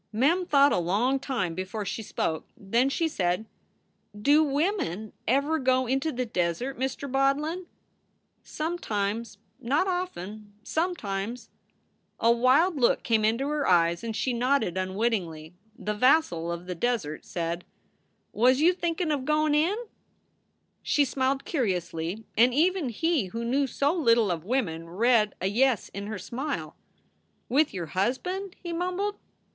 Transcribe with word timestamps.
Mem 0.11 0.47
thought 0.47 0.71
a 0.71 0.79
long 0.79 1.19
time 1.19 1.53
before 1.53 1.85
she 1.85 2.01
spoke. 2.01 2.49
Then 2.57 2.89
she 2.89 3.07
said: 3.07 3.45
"Do 4.19 4.43
women 4.43 5.13
ever 5.27 5.59
go 5.59 5.85
into 5.85 6.11
the 6.11 6.25
desert, 6.25 6.79
Mr. 6.79 7.07
Bodlin?" 7.07 7.67
Sometimes; 8.41 9.37
not 9.59 9.87
often. 9.87 10.53
Sometimes. 10.63 11.51
A 12.19 12.31
wild 12.31 12.77
look 12.77 13.03
came 13.03 13.23
into 13.23 13.47
her 13.49 13.67
eyes 13.67 14.03
and 14.03 14.15
she 14.15 14.33
nodded 14.33 14.75
unwittingly. 14.75 15.53
The 15.77 15.93
vassal 15.93 16.51
of 16.51 16.65
the 16.65 16.73
desert 16.73 17.23
said: 17.23 17.63
"Was 18.33 18.59
you 18.59 18.73
thinkin 18.73 19.11
of 19.11 19.23
goin 19.23 19.53
in?" 19.53 19.77
She 20.81 21.05
smiled 21.05 21.45
curiously, 21.45 22.25
and 22.35 22.55
even 22.55 22.89
he 22.89 23.25
who 23.25 23.45
knew 23.45 23.67
so 23.67 23.93
little 23.93 24.31
of 24.31 24.43
women 24.45 24.89
read 24.89 25.35
a 25.39 25.45
yes 25.45 25.89
in 25.89 26.07
her 26.07 26.17
smile. 26.17 26.75
"With 27.47 27.71
your 27.71 27.85
husband?" 27.93 28.55
he 28.63 28.73
mumbled. 28.73 29.19